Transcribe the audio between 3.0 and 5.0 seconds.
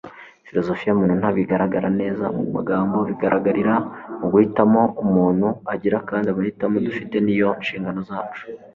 bigaragarira mu guhitamo